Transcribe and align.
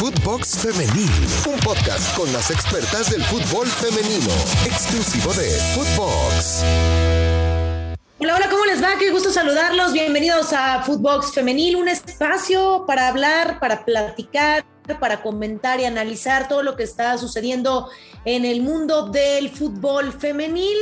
Footbox 0.00 0.56
Femenil, 0.56 1.10
un 1.46 1.60
podcast 1.60 2.16
con 2.16 2.32
las 2.32 2.50
expertas 2.50 3.10
del 3.10 3.22
fútbol 3.22 3.66
femenino, 3.66 4.32
exclusivo 4.64 5.30
de 5.34 5.50
Footbox. 5.74 6.64
Hola, 8.18 8.36
hola, 8.36 8.48
¿cómo 8.48 8.64
les 8.64 8.82
va? 8.82 8.96
Qué 8.98 9.10
gusto 9.10 9.30
saludarlos. 9.30 9.92
Bienvenidos 9.92 10.54
a 10.54 10.82
Footbox 10.84 11.34
Femenil, 11.34 11.76
un 11.76 11.88
espacio 11.88 12.84
para 12.86 13.08
hablar, 13.08 13.60
para 13.60 13.84
platicar, 13.84 14.64
para 14.98 15.20
comentar 15.20 15.80
y 15.80 15.84
analizar 15.84 16.48
todo 16.48 16.62
lo 16.62 16.76
que 16.76 16.84
está 16.84 17.18
sucediendo 17.18 17.90
en 18.24 18.46
el 18.46 18.62
mundo 18.62 19.10
del 19.10 19.50
fútbol 19.50 20.14
femenil. 20.14 20.78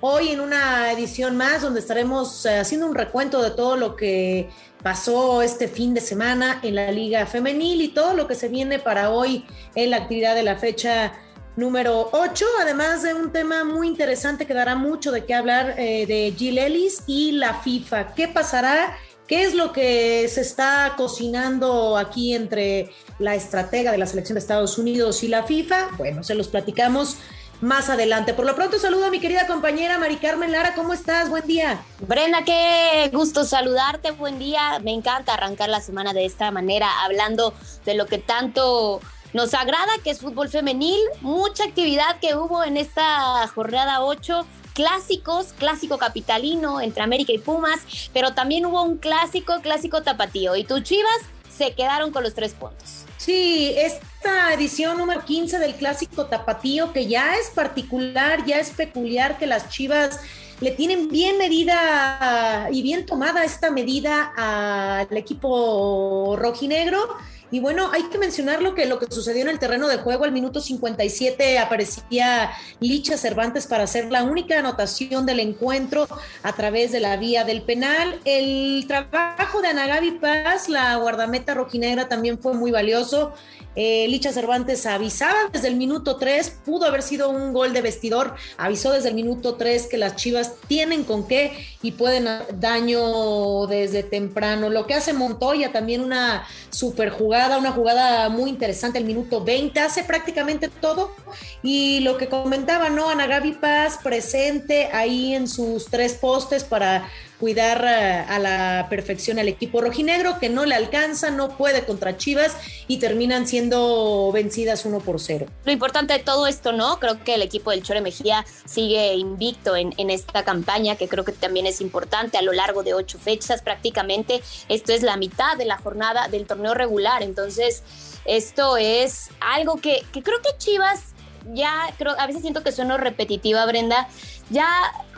Hoy 0.00 0.28
en 0.28 0.40
una 0.40 0.92
edición 0.92 1.36
más 1.36 1.62
donde 1.62 1.80
estaremos 1.80 2.46
eh, 2.46 2.60
haciendo 2.60 2.86
un 2.86 2.94
recuento 2.94 3.42
de 3.42 3.50
todo 3.50 3.74
lo 3.74 3.96
que 3.96 4.48
pasó 4.82 5.42
este 5.42 5.68
fin 5.68 5.94
de 5.94 6.00
semana 6.00 6.60
en 6.62 6.74
la 6.74 6.90
Liga 6.90 7.26
Femenil 7.26 7.82
y 7.82 7.88
todo 7.88 8.14
lo 8.14 8.26
que 8.26 8.34
se 8.34 8.48
viene 8.48 8.78
para 8.78 9.10
hoy 9.10 9.44
en 9.74 9.90
la 9.90 9.98
actividad 9.98 10.34
de 10.34 10.42
la 10.42 10.56
fecha 10.56 11.12
número 11.56 12.08
8, 12.12 12.46
además 12.62 13.02
de 13.02 13.14
un 13.14 13.32
tema 13.32 13.64
muy 13.64 13.86
interesante 13.86 14.46
que 14.46 14.54
dará 14.54 14.76
mucho 14.76 15.12
de 15.12 15.24
qué 15.24 15.34
hablar 15.34 15.74
eh, 15.78 16.06
de 16.06 16.34
Jill 16.36 16.58
Ellis 16.58 17.02
y 17.06 17.32
la 17.32 17.54
FIFA. 17.54 18.14
¿Qué 18.14 18.28
pasará? 18.28 18.96
¿Qué 19.26 19.44
es 19.44 19.54
lo 19.54 19.72
que 19.72 20.26
se 20.28 20.40
está 20.40 20.94
cocinando 20.96 21.96
aquí 21.96 22.34
entre 22.34 22.90
la 23.18 23.34
estratega 23.34 23.92
de 23.92 23.98
la 23.98 24.06
selección 24.06 24.34
de 24.34 24.40
Estados 24.40 24.78
Unidos 24.78 25.22
y 25.22 25.28
la 25.28 25.44
FIFA? 25.44 25.90
Bueno, 25.98 26.24
se 26.24 26.34
los 26.34 26.48
platicamos 26.48 27.18
más 27.60 27.90
adelante. 27.90 28.34
Por 28.34 28.46
lo 28.46 28.54
pronto 28.54 28.78
saludo 28.78 29.06
a 29.06 29.10
mi 29.10 29.20
querida 29.20 29.46
compañera 29.46 29.98
Mari 29.98 30.16
Carmen 30.16 30.52
Lara, 30.52 30.74
¿cómo 30.74 30.92
estás? 30.92 31.28
Buen 31.28 31.46
día. 31.46 31.82
Brenda, 32.00 32.42
qué 32.44 33.10
gusto 33.12 33.44
saludarte, 33.44 34.12
buen 34.12 34.38
día. 34.38 34.78
Me 34.82 34.92
encanta 34.92 35.34
arrancar 35.34 35.68
la 35.68 35.80
semana 35.80 36.12
de 36.12 36.24
esta 36.24 36.50
manera, 36.50 37.04
hablando 37.04 37.54
de 37.84 37.94
lo 37.94 38.06
que 38.06 38.18
tanto 38.18 39.00
nos 39.32 39.54
agrada, 39.54 39.92
que 40.02 40.10
es 40.10 40.20
fútbol 40.20 40.48
femenil. 40.48 41.00
Mucha 41.20 41.64
actividad 41.64 42.18
que 42.20 42.34
hubo 42.34 42.64
en 42.64 42.76
esta 42.76 43.46
jornada 43.48 44.02
8 44.02 44.46
clásicos, 44.72 45.52
clásico 45.58 45.98
capitalino 45.98 46.80
entre 46.80 47.02
América 47.02 47.32
y 47.32 47.38
Pumas, 47.38 47.80
pero 48.12 48.32
también 48.34 48.64
hubo 48.66 48.82
un 48.82 48.96
clásico, 48.96 49.60
clásico 49.60 50.02
tapatío. 50.02 50.56
Y 50.56 50.64
tus 50.64 50.82
Chivas 50.82 51.20
se 51.54 51.72
quedaron 51.74 52.12
con 52.12 52.22
los 52.22 52.34
tres 52.34 52.54
puntos. 52.54 53.04
Sí, 53.20 53.74
esta 53.76 54.54
edición 54.54 54.96
número 54.96 55.22
15 55.26 55.58
del 55.58 55.74
clásico 55.74 56.24
tapatío, 56.24 56.90
que 56.94 57.06
ya 57.06 57.34
es 57.36 57.50
particular, 57.50 58.46
ya 58.46 58.58
es 58.58 58.70
peculiar 58.70 59.36
que 59.36 59.46
las 59.46 59.68
Chivas 59.68 60.20
le 60.62 60.70
tienen 60.70 61.10
bien 61.10 61.36
medida 61.36 62.70
y 62.72 62.80
bien 62.80 63.04
tomada 63.04 63.44
esta 63.44 63.70
medida 63.70 64.32
al 64.34 65.14
equipo 65.14 66.34
rojinegro 66.38 67.14
y 67.50 67.60
bueno, 67.60 67.90
hay 67.92 68.04
que 68.04 68.18
mencionar 68.18 68.62
lo 68.62 68.74
que, 68.74 68.86
lo 68.86 68.98
que 68.98 69.06
sucedió 69.10 69.42
en 69.42 69.48
el 69.48 69.58
terreno 69.58 69.88
de 69.88 69.98
juego. 69.98 70.24
Al 70.24 70.32
minuto 70.32 70.60
57 70.60 71.58
aparecía 71.58 72.52
Licha 72.78 73.16
Cervantes 73.16 73.66
para 73.66 73.84
hacer 73.84 74.10
la 74.10 74.22
única 74.22 74.58
anotación 74.58 75.26
del 75.26 75.40
encuentro 75.40 76.06
a 76.42 76.52
través 76.54 76.92
de 76.92 77.00
la 77.00 77.16
vía 77.16 77.44
del 77.44 77.62
penal. 77.62 78.20
El 78.24 78.84
trabajo 78.86 79.60
de 79.62 79.68
Anagabi 79.68 80.12
Paz, 80.12 80.68
la 80.68 80.94
guardameta 80.96 81.54
rojinegra, 81.54 82.08
también 82.08 82.38
fue 82.38 82.54
muy 82.54 82.70
valioso. 82.70 83.32
Eh, 83.76 84.06
Licha 84.08 84.32
Cervantes 84.32 84.84
avisaba 84.84 85.48
desde 85.52 85.68
el 85.68 85.76
minuto 85.76 86.16
3, 86.16 86.58
pudo 86.64 86.86
haber 86.86 87.02
sido 87.02 87.30
un 87.30 87.52
gol 87.52 87.72
de 87.72 87.80
vestidor, 87.80 88.34
avisó 88.58 88.92
desde 88.92 89.10
el 89.10 89.14
minuto 89.14 89.54
3 89.54 89.86
que 89.86 89.96
las 89.96 90.16
Chivas 90.16 90.54
tienen 90.66 91.04
con 91.04 91.26
qué 91.28 91.66
y 91.80 91.92
pueden 91.92 92.28
daño 92.54 93.66
desde 93.68 94.02
temprano. 94.02 94.70
Lo 94.70 94.86
que 94.86 94.94
hace 94.94 95.12
Montoya 95.12 95.70
también 95.72 96.00
una 96.00 96.44
super 96.70 97.10
jugada, 97.10 97.39
una 97.48 97.72
jugada 97.72 98.28
muy 98.28 98.50
interesante, 98.50 98.98
el 98.98 99.04
minuto 99.04 99.42
20, 99.42 99.80
hace 99.80 100.04
prácticamente 100.04 100.68
todo. 100.68 101.14
Y 101.62 102.00
lo 102.00 102.16
que 102.16 102.28
comentaba, 102.28 102.88
¿no? 102.90 103.08
Ana 103.08 103.26
Gaby 103.26 103.52
Paz 103.52 103.98
presente 104.02 104.88
ahí 104.92 105.34
en 105.34 105.48
sus 105.48 105.86
tres 105.86 106.14
postes 106.14 106.64
para 106.64 107.08
cuidar 107.40 107.84
a 107.84 108.38
la 108.38 108.86
perfección 108.90 109.38
al 109.38 109.48
equipo 109.48 109.80
rojinegro, 109.80 110.38
que 110.38 110.50
no 110.50 110.66
le 110.66 110.74
alcanza, 110.74 111.30
no 111.30 111.56
puede 111.56 111.84
contra 111.86 112.18
Chivas 112.18 112.56
y 112.86 112.98
terminan 112.98 113.46
siendo 113.46 114.30
vencidas 114.32 114.84
uno 114.84 115.00
por 115.00 115.18
cero. 115.18 115.46
Lo 115.64 115.72
importante 115.72 116.12
de 116.12 116.18
todo 116.18 116.46
esto, 116.46 116.72
¿no? 116.72 117.00
Creo 117.00 117.24
que 117.24 117.34
el 117.34 117.42
equipo 117.42 117.70
del 117.70 117.82
Chore 117.82 118.02
Mejía 118.02 118.44
sigue 118.66 119.14
invicto 119.14 119.74
en, 119.74 119.94
en 119.96 120.10
esta 120.10 120.44
campaña, 120.44 120.96
que 120.96 121.08
creo 121.08 121.24
que 121.24 121.32
también 121.32 121.66
es 121.66 121.80
importante 121.80 122.36
a 122.36 122.42
lo 122.42 122.52
largo 122.52 122.82
de 122.82 122.92
ocho 122.92 123.18
fechas 123.18 123.62
prácticamente. 123.62 124.42
Esto 124.68 124.92
es 124.92 125.02
la 125.02 125.16
mitad 125.16 125.56
de 125.56 125.64
la 125.64 125.78
jornada 125.78 126.28
del 126.28 126.46
torneo 126.46 126.74
regular, 126.74 127.22
entonces 127.22 127.82
esto 128.26 128.76
es 128.76 129.30
algo 129.40 129.76
que, 129.76 130.04
que 130.12 130.22
creo 130.22 130.42
que 130.42 130.50
Chivas 130.58 131.14
ya 131.54 131.92
creo, 131.98 132.14
a 132.18 132.26
veces 132.26 132.42
siento 132.42 132.62
que 132.62 132.72
sueno 132.72 132.98
repetitiva, 132.98 133.64
Brenda, 133.66 134.08
ya, 134.50 134.68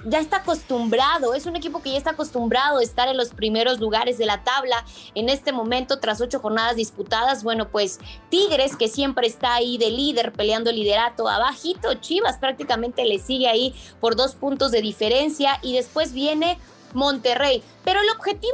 ya 0.05 0.19
está 0.19 0.39
acostumbrado, 0.39 1.35
es 1.35 1.47
un 1.47 1.57
equipo 1.57 1.83
que 1.83 1.93
ya 1.93 1.99
está 1.99 2.11
acostumbrado 2.11 2.79
a 2.79 2.83
estar 2.83 3.09
en 3.09 3.17
los 3.17 3.31
primeros 3.31 3.81
lugares 3.81 4.19
de 4.19 4.27
la 4.27 4.43
tabla 4.43 4.85
en 5.15 5.29
este 5.29 5.53
momento 5.53 6.01
tras 6.01 6.21
ocho 6.21 6.41
jornadas 6.41 6.77
disputadas. 6.77 7.45
Bueno, 7.45 7.69
pues 7.71 8.01
Tigres, 8.29 8.77
que 8.77 8.89
siempre 8.89 9.27
está 9.27 9.55
ahí 9.55 9.79
de 9.79 9.91
líder, 9.91 10.33
peleando 10.33 10.71
el 10.71 10.77
liderato 10.77 11.29
abajito, 11.29 11.95
Chivas 11.95 12.39
prácticamente 12.39 13.05
le 13.05 13.19
sigue 13.19 13.49
ahí 13.49 13.75
por 14.01 14.17
dos 14.17 14.35
puntos 14.35 14.73
de 14.73 14.83
diferencia 14.83 15.59
y 15.62 15.75
después 15.75 16.12
viene 16.12 16.59
Monterrey. 16.93 17.62
Pero 17.85 18.01
el 18.01 18.11
objetivo 18.11 18.53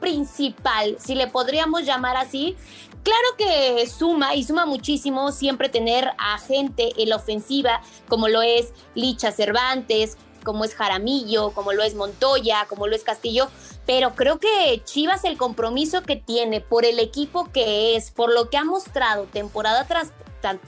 principal, 0.00 0.96
si 0.98 1.14
le 1.14 1.26
podríamos 1.26 1.84
llamar 1.84 2.16
así, 2.16 2.56
Claro 3.02 3.36
que 3.38 3.86
suma 3.86 4.34
y 4.34 4.44
suma 4.44 4.66
muchísimo 4.66 5.32
siempre 5.32 5.70
tener 5.70 6.10
a 6.18 6.36
gente 6.38 6.90
en 6.98 7.08
la 7.08 7.16
ofensiva, 7.16 7.80
como 8.06 8.28
lo 8.28 8.42
es 8.42 8.74
Licha 8.94 9.32
Cervantes, 9.32 10.18
como 10.48 10.64
es 10.64 10.74
Jaramillo, 10.74 11.50
como 11.50 11.74
lo 11.74 11.82
es 11.82 11.94
Montoya, 11.94 12.64
como 12.70 12.86
lo 12.86 12.96
es 12.96 13.04
Castillo, 13.04 13.50
pero 13.84 14.14
creo 14.14 14.38
que 14.38 14.80
Chivas 14.82 15.24
el 15.24 15.36
compromiso 15.36 16.02
que 16.02 16.16
tiene 16.16 16.62
por 16.62 16.86
el 16.86 17.00
equipo 17.00 17.52
que 17.52 17.96
es, 17.96 18.10
por 18.10 18.32
lo 18.32 18.48
que 18.48 18.56
ha 18.56 18.64
mostrado 18.64 19.24
temporada 19.24 19.86
tras, 19.86 20.08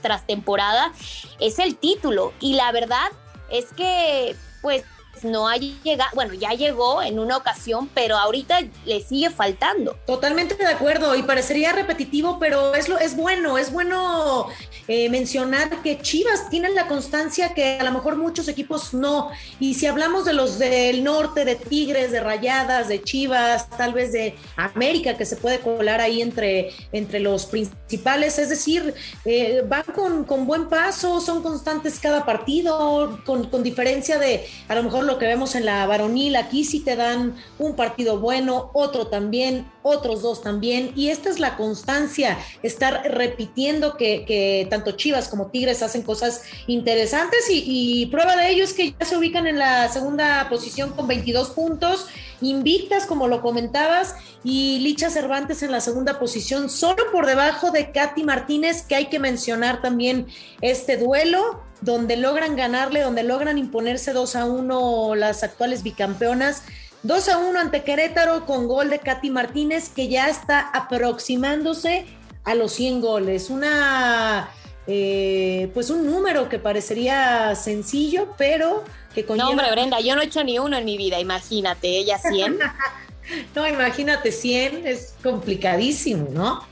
tras 0.03 0.27
temporada, 0.27 0.93
es 1.39 1.57
el 1.57 1.77
título. 1.77 2.31
Y 2.39 2.53
la 2.53 2.71
verdad 2.71 3.11
es 3.49 3.73
que, 3.73 4.35
pues, 4.61 4.83
no 5.23 5.47
ha 5.47 5.57
llegado, 5.57 6.09
bueno, 6.13 6.33
ya 6.33 6.49
llegó 6.51 7.01
en 7.01 7.19
una 7.19 7.37
ocasión, 7.37 7.89
pero 7.93 8.17
ahorita 8.17 8.59
le 8.85 9.01
sigue 9.01 9.29
faltando. 9.29 9.97
Totalmente 10.05 10.55
de 10.55 10.67
acuerdo 10.67 11.15
y 11.15 11.23
parecería 11.23 11.71
repetitivo, 11.71 12.39
pero 12.39 12.73
es, 12.73 12.89
lo, 12.89 12.97
es 12.97 13.15
bueno, 13.15 13.57
es 13.57 13.71
bueno 13.71 14.47
eh, 14.87 15.09
mencionar 15.09 15.81
que 15.81 15.99
Chivas 16.01 16.49
tiene 16.49 16.69
la 16.69 16.87
constancia 16.87 17.53
que 17.53 17.77
a 17.79 17.83
lo 17.83 17.91
mejor 17.91 18.17
muchos 18.17 18.47
equipos 18.47 18.93
no. 18.93 19.29
Y 19.59 19.75
si 19.75 19.87
hablamos 19.87 20.25
de 20.25 20.33
los 20.33 20.59
del 20.59 21.03
norte, 21.03 21.45
de 21.45 21.55
Tigres, 21.55 22.11
de 22.11 22.19
Rayadas, 22.19 22.87
de 22.87 23.01
Chivas, 23.01 23.69
tal 23.69 23.93
vez 23.93 24.11
de 24.11 24.35
América, 24.57 25.17
que 25.17 25.25
se 25.25 25.35
puede 25.35 25.59
colar 25.59 26.01
ahí 26.01 26.21
entre, 26.21 26.71
entre 26.91 27.19
los 27.19 27.45
principales, 27.45 28.39
es 28.39 28.49
decir, 28.49 28.93
eh, 29.25 29.63
van 29.67 29.83
con, 29.83 30.25
con, 30.25 30.45
buen 30.45 30.67
paso, 30.67 31.21
son 31.21 31.41
constantes 31.43 31.99
cada 31.99 32.25
partido, 32.25 33.19
con, 33.25 33.49
con 33.49 33.63
diferencia 33.63 34.17
de 34.17 34.47
a 34.67 34.75
lo 34.75 34.83
mejor 34.83 35.05
lo 35.11 35.19
que 35.19 35.27
vemos 35.27 35.55
en 35.55 35.65
la 35.65 35.85
varonil, 35.85 36.37
aquí 36.37 36.63
sí 36.63 36.79
te 36.79 36.95
dan 36.95 37.35
un 37.59 37.75
partido 37.75 38.19
bueno, 38.19 38.71
otro 38.73 39.07
también, 39.07 39.69
otros 39.83 40.21
dos 40.21 40.41
también, 40.41 40.93
y 40.95 41.09
esta 41.09 41.29
es 41.29 41.39
la 41.39 41.57
constancia, 41.57 42.37
estar 42.63 43.03
repitiendo 43.11 43.97
que, 43.97 44.23
que 44.25 44.67
tanto 44.69 44.93
Chivas 44.93 45.27
como 45.27 45.47
Tigres 45.47 45.83
hacen 45.83 46.01
cosas 46.03 46.43
interesantes 46.67 47.47
y, 47.49 48.05
prueba 48.05 48.35
de 48.35 48.51
ello 48.51 48.63
es 48.63 48.73
que 48.73 48.93
ya 48.97 49.05
se 49.05 49.17
ubican 49.17 49.47
en 49.47 49.59
la 49.59 49.89
segunda 49.89 50.47
posición 50.49 50.91
con 50.91 51.07
22 51.07 51.49
puntos, 51.51 52.07
invictas 52.41 53.05
como 53.05 53.27
lo 53.27 53.41
comentabas, 53.41 54.15
y 54.43 54.79
Licha 54.79 55.09
Cervantes 55.09 55.61
en 55.61 55.71
la 55.71 55.81
segunda 55.81 56.19
posición, 56.19 56.69
solo 56.69 57.03
por 57.11 57.25
debajo 57.25 57.71
de 57.71 57.91
Katy 57.91 58.23
Martínez, 58.23 58.83
que 58.83 58.95
hay 58.95 59.05
que 59.07 59.19
mencionar 59.19 59.81
también 59.81 60.27
este 60.61 60.95
duelo 60.97 61.69
donde 61.81 62.15
logran 62.15 62.55
ganarle, 62.55 63.01
donde 63.01 63.23
logran 63.23 63.57
imponerse 63.57 64.13
2 64.13 64.35
a 64.35 64.45
1 64.45 65.15
las 65.15 65.43
actuales 65.43 65.83
bicampeonas. 65.83 66.63
2 67.03 67.29
a 67.29 67.37
1 67.39 67.59
ante 67.59 67.83
Querétaro 67.83 68.45
con 68.45 68.67
gol 68.67 68.91
de 68.91 68.99
Katy 68.99 69.31
Martínez 69.31 69.89
que 69.89 70.07
ya 70.07 70.29
está 70.29 70.59
aproximándose 70.59 72.05
a 72.43 72.53
los 72.53 72.73
100 72.73 73.01
goles. 73.01 73.49
Una, 73.49 74.49
eh, 74.85 75.71
pues 75.73 75.89
un 75.89 76.05
número 76.05 76.47
que 76.47 76.59
parecería 76.59 77.55
sencillo, 77.55 78.35
pero 78.37 78.83
que 79.15 79.25
con 79.25 79.37
No, 79.37 79.49
hombre, 79.49 79.71
Brenda, 79.71 79.99
yo 79.99 80.15
no 80.15 80.21
he 80.21 80.25
hecho 80.25 80.43
ni 80.43 80.59
uno 80.59 80.77
en 80.77 80.85
mi 80.85 80.97
vida, 80.97 81.19
imagínate, 81.19 81.87
ella 81.87 82.19
100. 82.19 82.59
no, 83.55 83.67
imagínate 83.67 84.31
100, 84.31 84.85
es 84.85 85.15
complicadísimo, 85.23 86.27
¿no? 86.31 86.63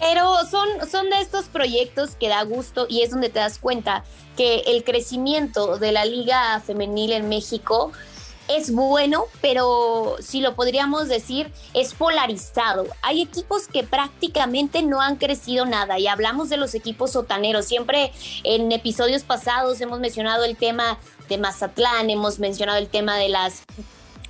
Pero 0.00 0.44
son, 0.50 0.68
son 0.90 1.08
de 1.10 1.20
estos 1.20 1.46
proyectos 1.46 2.16
que 2.16 2.28
da 2.28 2.42
gusto 2.42 2.86
y 2.88 3.02
es 3.02 3.10
donde 3.10 3.28
te 3.28 3.38
das 3.38 3.58
cuenta 3.58 4.04
que 4.36 4.64
el 4.66 4.84
crecimiento 4.84 5.78
de 5.78 5.92
la 5.92 6.04
liga 6.04 6.60
femenil 6.60 7.12
en 7.12 7.28
México 7.28 7.92
es 8.48 8.72
bueno, 8.72 9.24
pero 9.40 10.16
si 10.20 10.40
lo 10.40 10.54
podríamos 10.54 11.08
decir, 11.08 11.50
es 11.72 11.94
polarizado. 11.94 12.86
Hay 13.02 13.22
equipos 13.22 13.68
que 13.68 13.84
prácticamente 13.84 14.82
no 14.82 15.00
han 15.00 15.16
crecido 15.16 15.64
nada 15.64 15.98
y 15.98 16.06
hablamos 16.06 16.50
de 16.50 16.58
los 16.58 16.74
equipos 16.74 17.12
sotaneros. 17.12 17.64
Siempre 17.64 18.12
en 18.42 18.70
episodios 18.72 19.22
pasados 19.22 19.80
hemos 19.80 20.00
mencionado 20.00 20.44
el 20.44 20.56
tema 20.56 20.98
de 21.28 21.38
Mazatlán, 21.38 22.10
hemos 22.10 22.38
mencionado 22.38 22.78
el 22.78 22.88
tema 22.88 23.16
de 23.16 23.30
las 23.30 23.62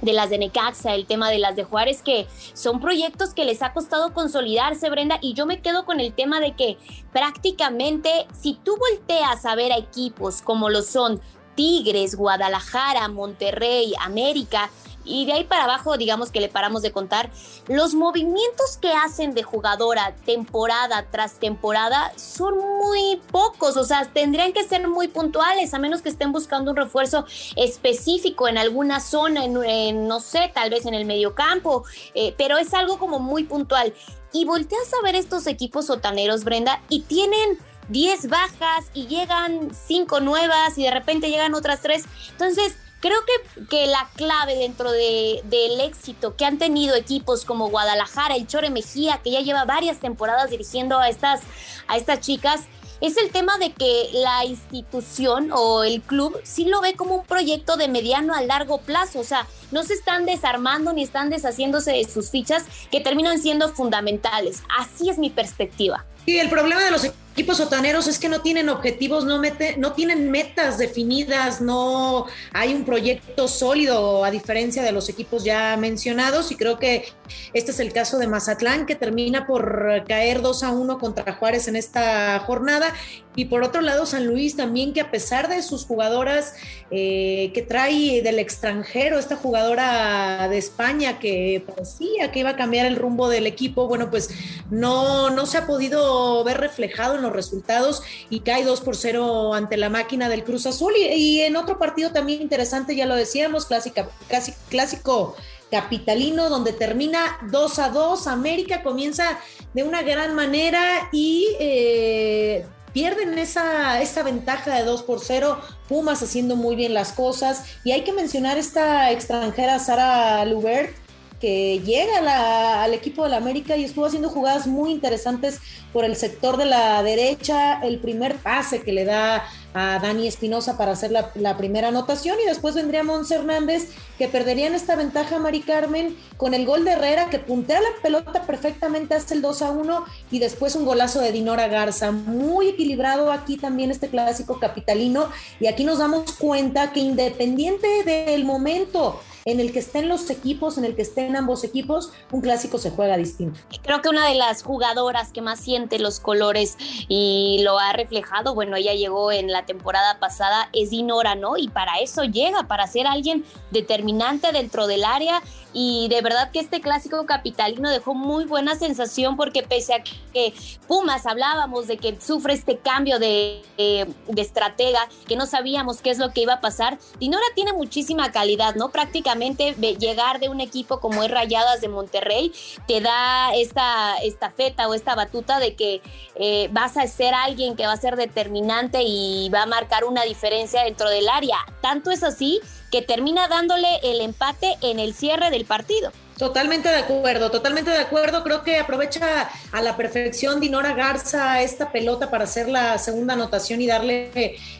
de 0.01 0.13
las 0.13 0.31
de 0.31 0.39
Necaxa, 0.39 0.95
el 0.95 1.07
tema 1.07 1.31
de 1.31 1.39
las 1.39 1.57
de 1.57 1.65
Juárez, 1.65 2.03
que 2.03 2.27
son 2.53 2.81
proyectos 2.81 3.35
que 3.35 3.45
les 3.45 3.63
ha 3.63 3.73
costado 3.73 4.13
consolidarse, 4.13 4.91
Brenda, 4.91 5.19
y 5.21 5.35
yo 5.35 5.47
me 5.47 5.61
quedo 5.61 5.85
con 5.85 6.01
el 6.01 6.13
tema 6.13 6.41
de 6.41 6.53
que 6.55 6.77
prácticamente 7.13 8.27
si 8.39 8.55
tú 8.55 8.77
volteas 8.77 9.47
a 9.47 9.55
ver 9.55 9.73
a 9.73 9.79
equipos 9.79 10.43
como 10.43 10.71
lo 10.71 10.83
son 10.83 11.21
Tigres, 11.55 12.17
Guadalajara, 12.17 13.09
Monterrey, 13.09 13.95
América, 14.01 14.71
y 15.05 15.27
de 15.27 15.33
ahí 15.33 15.45
para 15.45 15.65
abajo, 15.65 15.97
digamos 15.97 16.31
que 16.31 16.41
le 16.41 16.49
paramos 16.49 16.83
de 16.83 16.93
contar, 16.93 17.31
los 17.69 17.95
movimientos 17.95 18.79
que 18.81 18.93
hacen 18.93 19.35
de 19.35 19.43
jugadora 19.43 20.15
temporada 20.25 21.07
tras 21.11 21.35
temporada 21.35 22.13
son 22.17 22.59
muy 22.59 23.21
pocos, 23.31 23.77
o 23.77 23.85
sea, 23.85 24.05
tendrían 24.13 24.53
que 24.53 24.65
ser 24.65 24.89
muy 24.89 25.09
puntuales, 25.09 25.75
a 25.75 25.79
menos 25.79 26.03
que 26.03 26.09
estén 26.09 26.33
buscando 26.33 26.71
un 26.71 26.77
refuerzo 26.77 27.27
específico 27.57 28.49
en 28.49 28.59
alguna 28.59 29.01
zona, 29.01 29.45
en, 29.45 30.09
no 30.09 30.21
sé, 30.21 30.51
tal 30.55 30.71
vez 30.71 30.87
en 30.87 30.95
el 30.95 31.05
mediocampo, 31.05 31.85
eh, 32.15 32.35
pero 32.37 32.59
es 32.59 32.73
algo 32.75 32.99
como 32.99 33.19
muy 33.19 33.45
puntual. 33.45 33.95
Y 34.33 34.45
volteas 34.45 34.93
a 34.95 35.03
ver 35.05 35.15
estos 35.15 35.47
equipos 35.47 35.87
sotaneros, 35.87 36.43
Brenda, 36.43 36.83
y 36.89 37.03
tienen 37.03 37.59
10 37.89 38.29
bajas 38.29 38.87
y 38.95 39.07
llegan 39.07 39.71
5 39.73 40.21
nuevas 40.21 40.77
y 40.79 40.85
de 40.85 40.91
repente 40.91 41.31
llegan 41.31 41.55
otras 41.55 41.81
3. 41.83 42.05
Entonces, 42.33 42.77
Creo 43.05 43.19
que, 43.27 43.67
que 43.67 43.87
la 43.87 44.09
clave 44.17 44.57
dentro 44.57 44.91
de, 44.91 45.43
del 45.45 45.79
éxito 45.83 46.37
que 46.37 46.47
han 46.47 46.57
tenido 46.57 46.97
equipos 46.97 47.45
como 47.45 47.69
Guadalajara, 47.69 48.35
el 48.35 48.47
Chore 48.47 48.71
Mejía, 48.71 49.21
que 49.23 49.31
ya 49.31 49.43
lleva 49.43 49.67
varias 49.67 49.99
temporadas 49.99 50.49
dirigiendo 50.49 50.99
a 50.99 51.11
estas, 51.11 51.43
a 51.87 51.99
estas 51.99 52.21
chicas, 52.21 52.63
es 53.03 53.19
el 53.19 53.31
tema 53.31 53.59
de 53.59 53.75
que 53.75 54.09
la 54.15 54.47
institución 54.47 55.51
o 55.53 55.85
el 55.85 56.01
club 56.01 56.41
sí 56.45 56.65
lo 56.65 56.81
ve 56.81 56.95
como 56.95 57.17
un 57.17 57.27
proyecto 57.27 57.77
de 57.77 57.89
mediano 57.89 58.33
a 58.33 58.41
largo 58.41 58.79
plazo. 58.79 59.21
O 59.21 59.25
sea, 59.25 59.47
no 59.71 59.85
se 59.85 59.93
están 59.93 60.25
desarmando 60.25 60.95
ni 60.95 61.03
están 61.03 61.29
deshaciéndose 61.29 61.93
de 61.93 62.09
sus 62.09 62.31
fichas 62.31 62.65
que 62.91 63.01
terminan 63.01 63.39
siendo 63.39 63.69
fundamentales. 63.69 64.63
Así 64.79 65.11
es 65.11 65.19
mi 65.19 65.29
perspectiva. 65.29 66.07
Y 66.25 66.39
el 66.39 66.49
problema 66.49 66.83
de 66.83 66.91
los 66.91 67.05
equipos 67.05 67.24
sotaneros 67.55 68.07
es 68.07 68.19
que 68.19 68.29
no 68.29 68.41
tienen 68.41 68.69
objetivos, 68.69 69.25
no, 69.25 69.39
mete, 69.39 69.77
no 69.77 69.93
tienen 69.93 70.31
metas 70.31 70.79
definidas, 70.79 71.61
no 71.61 72.27
hay 72.53 72.75
un 72.75 72.85
proyecto 72.85 73.49
sólido 73.49 74.25
a 74.25 74.31
diferencia 74.31 74.83
de 74.83 74.93
los 74.93 75.09
equipos 75.09 75.45
ya 75.45 75.77
mencionados. 75.77 76.53
Y 76.53 76.57
creo 76.57 76.79
que 76.79 77.05
este 77.53 77.73
es 77.73 77.81
el 77.81 77.93
caso 77.93 78.19
de 78.19 78.27
Mazatlán 78.27 78.87
que 78.87 78.95
termina 78.95 79.47
por 79.47 80.05
caer 80.07 80.43
2 80.43 80.63
a 80.63 80.71
1 80.71 80.99
contra 80.99 81.35
Juárez 81.35 81.69
en 81.69 81.77
esta 81.77 82.39
jornada. 82.41 82.93
Y 83.37 83.47
por 83.47 83.65
otro 83.65 83.81
lado 83.81 84.07
San 84.07 84.27
Luis 84.27 84.57
también 84.57 84.93
que 84.93 85.01
a 85.01 85.11
pesar 85.11 85.49
de 85.49 85.61
sus 85.63 85.85
jugadoras 85.85 86.55
eh, 86.93 87.51
que 87.53 87.63
trae 87.63 88.23
del 88.23 88.39
extranjero, 88.39 89.19
esta 89.19 89.35
jugadora 89.35 90.47
de 90.49 90.59
España 90.59 91.19
que 91.19 91.65
parecía 91.67 92.31
que 92.31 92.41
iba 92.41 92.51
a 92.51 92.57
cambiar 92.57 92.87
el 92.87 92.95
rumbo 92.95 93.29
del 93.29 93.49
equipo, 93.49 93.89
bueno 93.89 94.09
pues 94.09 94.31
no, 94.71 95.31
no 95.31 95.47
se 95.47 95.59
ha 95.59 95.67
podido 95.67 96.45
ver 96.45 96.59
reflejado 96.59 97.19
en 97.19 97.24
los 97.25 97.33
resultados 97.33 98.03
y 98.31 98.41
cae 98.41 98.65
2 98.65 98.81
por 98.81 98.97
0 98.97 99.55
ante 99.55 99.77
la 99.77 99.89
máquina 99.89 100.29
del 100.29 100.45
Cruz 100.45 100.67
Azul. 100.67 100.93
Y, 100.97 101.41
en 101.41 101.57
otro 101.57 101.79
partido 101.79 102.13
también 102.13 102.41
interesante, 102.41 102.95
ya 102.95 103.07
lo 103.07 103.17
decíamos, 103.17 103.67
clásica, 103.67 104.09
casi, 104.29 104.53
clásico 104.69 105.35
capitalino, 105.71 106.49
donde 106.49 106.73
termina 106.73 107.39
2 107.51 107.79
a 107.81 107.89
2. 107.89 108.27
América 108.29 108.83
comienza 108.83 109.41
de 109.73 109.83
una 109.83 110.03
gran 110.03 110.35
manera 110.35 111.09
y 111.11 111.49
eh, 111.59 112.67
pierden 112.93 113.37
esa, 113.39 114.01
esa 114.01 114.23
ventaja 114.23 114.77
de 114.77 114.85
2 114.85 115.03
por 115.03 115.21
0. 115.21 115.59
Pumas 115.89 116.23
haciendo 116.23 116.55
muy 116.55 116.77
bien 116.77 116.95
las 116.95 117.13
cosas. 117.13 117.65
Y 117.83 117.93
hay 117.93 118.05
que 118.05 118.13
mencionar 118.13 118.59
esta 118.59 119.11
extranjera, 119.11 119.79
Sara 119.81 120.45
Lubert 120.45 121.04
que 121.41 121.81
llega 121.81 122.83
al 122.83 122.95
equipo 122.95 123.25
de 123.25 123.31
la 123.31 123.37
América 123.37 123.77
y 123.77 123.85
estuvo 123.85 124.07
haciendo 124.07 124.29
jugadas 124.29 124.67
muy 124.67 124.91
interesantes 124.91 125.61
por 125.93 126.05
el 126.05 126.17
sector 126.17 126.57
de 126.57 126.65
la 126.65 127.03
derecha, 127.03 127.81
el 127.83 128.01
primer 128.01 128.37
pase 128.37 128.83
que 128.83 128.93
le 128.93 129.05
da 129.05 129.45
a 129.75 129.99
Dani 129.99 130.29
Espinosa 130.29 130.79
para 130.79 130.93
hacer 130.93 131.11
la, 131.11 131.57
primera 131.57 131.89
anotación 131.89 132.37
y 132.43 132.47
después 132.47 132.75
vendría 132.75 133.03
Mons 133.03 133.31
Hernández 133.31 133.89
que 134.19 134.29
perderían 134.29 134.75
esta 134.75 134.95
ventaja 134.95 135.39
Mari 135.39 135.61
Carmen 135.61 136.17
con 136.37 136.55
el 136.55 136.65
gol 136.65 136.85
de 136.85 136.93
Herrera 136.93 137.29
que 137.29 137.41
puntea 137.41 137.81
la 137.81 137.89
pelota 138.03 138.43
perfectamente 138.43 139.15
hasta 139.15 139.35
el 139.35 139.43
2 139.43 139.63
a 139.63 139.71
1 139.71 140.05
y 140.31 140.39
después 140.39 140.77
un 140.77 140.85
golazo 140.85 141.21
de 141.21 141.33
Dinora 141.33 141.67
Garza. 141.67 142.13
Muy 142.13 142.69
equilibrado 142.69 143.33
aquí 143.33 143.57
también 143.57 143.91
este 143.91 144.09
clásico 144.09 144.61
capitalino 144.61 145.29
y 145.59 145.67
aquí 145.67 145.85
nos 145.85 145.99
damos 145.99 146.33
cuenta 146.35 146.93
que 146.93 147.01
independiente 147.01 148.05
del 148.05 148.45
momento 148.45 149.21
en 149.45 149.61
el 149.61 149.73
que 149.73 149.79
estén 149.79 150.09
los 150.09 150.31
equipos, 150.31 150.79
en 150.79 150.85
el 150.85 150.95
que 150.95 151.03
estén 151.03 151.37
ambos 151.37 151.65
equipos, 151.65 152.13
un 152.33 152.41
clásico 152.41 152.79
se 152.79 152.91
juega 152.91 153.17
distinto. 153.17 153.61
Creo 153.83 154.01
que 154.01 154.09
una 154.09 154.27
de 154.29 154.35
las 154.35 154.63
jugadoras 154.63 155.33
que 155.33 155.43
más 155.43 155.61
siente 155.61 155.99
los 155.99 156.21
colores 156.21 156.77
y 157.09 157.61
lo 157.63 157.79
ha 157.79 157.93
reflejado, 157.93 158.55
bueno, 158.55 158.77
ella 158.77 158.95
llegó 158.95 159.33
en 159.33 159.53
la 159.53 159.67
temporada 159.67 160.19
pasada, 160.19 160.69
es 160.73 160.91
Dinora, 160.91 161.35
¿no? 161.35 161.57
Y 161.57 161.69
para 161.69 161.99
eso 162.01 162.25
llega, 162.25 162.67
para 162.69 162.87
ser 162.87 163.07
alguien 163.07 163.45
determinante 163.71 164.53
dentro 164.53 164.87
del 164.87 165.05
área 165.05 165.43
y 165.77 166.07
de 166.09 166.23
verdad 166.23 166.53
que 166.53 166.61
este 166.61 166.81
clásico 166.81 167.27
capitalino 167.27 167.91
dejó 167.91 168.15
muy 168.15 168.45
buena 168.45 168.77
sensación 168.77 169.37
porque 169.37 169.65
pese 169.65 169.95
a 169.95 170.05
que 170.05 170.55
Pumas 170.87 171.27
hablábamos 171.27 171.89
de 171.89 171.97
que 171.97 172.19
sufre 172.21 172.55
este 172.55 172.79
cambio 172.79 173.19
de, 173.19 173.61
de, 173.77 174.41
estratega, 174.41 175.09
que 175.27 175.35
no 175.35 175.47
sabíamos 175.47 176.01
qué 176.01 176.11
es 176.11 176.19
lo 176.19 176.31
que 176.31 176.43
iba 176.43 176.55
a 176.55 176.61
pasar, 176.61 176.99
Dinora 177.19 177.45
tiene 177.57 177.73
muchísima 177.73 178.31
calidad, 178.31 178.77
¿no? 178.77 178.91
Prácticamente 178.91 179.34
llegar 179.35 180.41
de 180.41 180.49
un 180.49 180.61
equipo 180.61 181.01
como 181.01 181.23
es 181.23 181.31
Rayadas 181.31 181.81
de 181.81 181.89
Monterrey 181.89 182.53
te 182.87 183.01
da 183.01 183.55
esta 183.55 184.17
estafeta 184.19 184.89
o 184.89 184.95
esta 184.95 185.15
batuta 185.15 185.59
de 185.59 185.75
que 185.75 186.01
eh, 186.35 186.69
vas 186.73 186.97
a 186.97 187.07
ser 187.07 187.35
alguien 187.35 187.77
que 187.77 187.87
va 187.87 187.93
a 187.93 187.97
ser 187.97 188.17
determinante 188.17 189.03
y 189.03 189.49
va 189.51 189.63
a 189.63 189.67
marcar 189.67 190.05
una 190.05 190.23
diferencia 190.23 190.85
dentro 190.85 191.09
del 191.09 191.29
área. 191.29 191.59
Tanto 191.81 192.11
es 192.11 192.23
así 192.23 192.61
que 192.95 193.03
termina 193.03 193.49
dándole 193.49 193.89
el 194.05 194.21
empate 194.21 194.77
en 194.81 195.01
el 195.01 195.15
cierre 195.15 195.51
del 195.51 195.65
partido. 195.65 196.13
Totalmente 196.39 196.89
de 196.89 196.99
acuerdo, 196.99 197.51
totalmente 197.51 197.91
de 197.91 197.99
acuerdo. 197.99 198.45
Creo 198.45 198.63
que 198.63 198.79
aprovecha 198.79 199.51
a 199.73 199.83
la 199.83 199.97
perfección 199.97 200.61
Dinora 200.61 200.95
Garza 200.95 201.61
esta 201.61 201.91
pelota 201.91 202.31
para 202.31 202.45
hacer 202.45 202.69
la 202.69 202.97
segunda 202.99 203.35
anotación 203.35 203.81
y 203.81 203.89
darle 203.89 204.31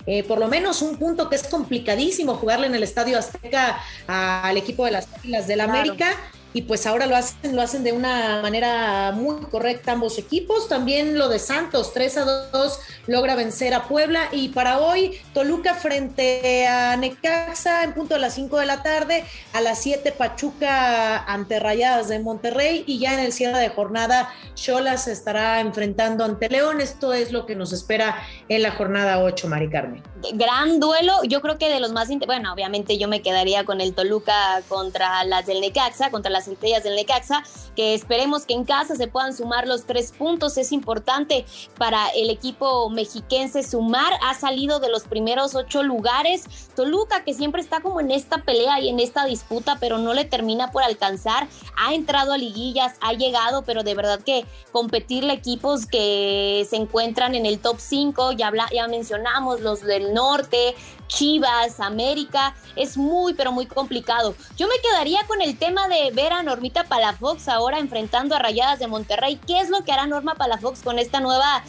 eh, 0.07 0.23
por 0.29 0.39
lo 0.39 0.47
menos 0.47 0.81
un 0.81 0.97
punto 0.97 1.29
que 1.29 1.35
es 1.35 1.43
complicadísimo 1.43 2.37
jugarle 2.37 2.69
en 2.69 2.77
el 2.77 2.85
Estadio 2.85 3.19
Azteca 3.19 3.81
al 4.07 4.57
equipo 4.57 4.85
de 4.85 4.93
las 4.93 5.09
Águilas 5.13 5.49
del 5.49 5.59
la 5.59 5.65
América 5.65 6.07
y 6.55 6.63
pues 6.63 6.87
ahora 6.87 7.07
lo 7.07 7.17
hacen, 7.17 7.55
lo 7.55 7.61
hacen 7.61 7.83
de 7.83 7.93
una 7.93 8.41
manera 8.41 9.11
muy 9.13 9.41
correcta 9.47 9.93
ambos 9.93 10.19
equipos. 10.19 10.69
También 10.69 11.19
lo 11.19 11.29
de 11.29 11.41
Santos, 11.41 11.93
3 11.93 12.17
a 12.19 12.25
2 12.53 12.81
logra 13.09 13.35
vencer 13.35 13.75
a 13.75 13.89
Puebla 13.89 14.29
y 14.31 14.51
para 14.51 14.79
hoy 14.79 15.19
Toluca 15.35 15.75
frente 15.75 16.67
a 16.69 16.97
Necaxa 16.97 17.83
en 17.83 17.93
punto 17.93 18.15
de 18.15 18.21
las 18.21 18.35
5 18.35 18.57
de 18.59 18.67
la 18.67 18.85
tarde, 18.85 19.25
a 19.53 19.61
las 19.61 19.83
7 19.83 20.13
Pachuca 20.13 21.25
ante 21.25 21.59
Rayadas 21.59 22.09
de 22.09 22.21
Monterrey 22.21 22.85
y 22.87 23.01
ya 23.01 23.15
en 23.15 23.21
el 23.21 23.33
cierre 23.33 23.59
de 23.59 23.71
jornada 23.71 24.33
Cholas 24.55 25.09
estará 25.09 25.61
enfrentando 25.61 26.25
ante 26.25 26.49
León. 26.49 26.81
Esto 26.81 27.13
es 27.13 27.33
lo 27.33 27.47
que 27.47 27.57
nos 27.57 27.73
espera 27.73 28.17
en 28.49 28.63
la 28.63 28.71
jornada 28.71 29.19
8, 29.19 29.49
Mari 29.49 29.69
Carmen. 29.71 30.03
Gran 30.35 30.79
duelo, 30.79 31.15
yo 31.25 31.41
creo 31.41 31.59
que 31.59 31.69
de 31.69 31.81
los 31.81 31.91
más, 31.91 32.09
bueno, 32.27 32.53
obviamente 32.53 32.97
yo 32.97 33.09
me 33.09 33.23
quedaría 33.23 33.65
con 33.65 33.81
el 33.81 33.93
Toluca 33.93 34.63
contra 34.69 35.25
las 35.25 35.47
del 35.47 35.61
Necaxa, 35.61 36.11
contra 36.11 36.31
las 36.31 36.44
centellas 36.45 36.83
del 36.83 36.97
Necaxa, 36.97 37.43
que 37.77 37.95
esperemos 37.95 38.47
que 38.47 38.55
en 38.55 38.65
casa 38.65 38.97
se 38.97 39.09
puedan 39.09 39.35
sumar 39.35 39.67
los 39.67 39.85
tres 39.85 40.13
puntos. 40.13 40.57
Es 40.57 40.73
importante 40.73 41.45
para 41.79 42.09
el 42.11 42.31
equipo 42.31 42.89
mexiquense 42.91 43.63
sumar. 43.63 44.13
Ha 44.23 44.35
salido 44.35 44.81
de 44.81 44.89
los 44.89 45.05
primeros 45.05 45.55
ocho 45.55 45.83
lugares. 45.83 46.45
Toluca, 46.77 47.25
que 47.25 47.35
siempre 47.35 47.61
está 47.61 47.81
como 47.81 48.01
en 48.01 48.11
esta 48.11 48.39
pelea 48.39 48.81
y 48.81 48.89
en 48.89 49.01
esta 49.01 49.25
disputa, 49.27 49.79
pero 49.81 49.99
no 49.99 50.15
le 50.15 50.25
termina 50.25 50.71
por 50.71 50.83
alcanzar. 50.83 51.49
Ha 51.77 51.95
entrado 51.95 52.33
a 52.33 52.39
liguillas, 52.39 52.95
ha 53.01 53.13
llegado, 53.13 53.63
pero 53.63 53.83
de 53.83 53.95
verdad 53.95 54.21
que 54.21 54.45
competirle 54.73 55.33
equipos 55.33 55.87
que 55.87 56.67
se 56.69 56.77
encuentran 56.77 57.35
en 57.35 57.47
el 57.47 57.59
top 57.59 57.77
5, 57.79 58.33
ya, 58.33 58.53
ya 58.73 58.89
mencionamos 58.89 59.61
los 59.61 59.81
del 59.83 60.15
norte, 60.15 60.75
Chivas, 61.07 61.81
América, 61.81 62.55
es 62.77 62.97
muy, 62.97 63.35
pero 63.35 63.53
muy 63.53 63.67
complicado. 63.67 64.35
Yo 64.57 64.67
me 64.67 64.75
quedaría 64.83 65.27
con 65.27 65.41
el 65.41 65.59
tema 65.59 65.89
de 65.89 66.11
ver 66.13 66.33
a 66.39 66.43
Normita 66.43 66.85
Palafox 66.85 67.49
ahora 67.49 67.79
enfrentando 67.79 68.35
a 68.35 68.39
Rayadas 68.39 68.79
de 68.79 68.87
Monterrey. 68.87 69.41
¿Qué 69.47 69.61
es 69.61 69.71
lo 69.71 69.85
que 69.85 69.93
hará 69.93 70.07
Norma 70.07 70.35
Palafox 70.35 70.83
con 70.83 70.99
esta 70.99 71.21
nueva 71.21 71.63